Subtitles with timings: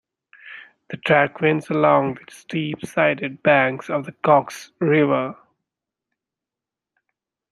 [0.89, 5.37] The track winds along the steep-sided banks of the Coxs River.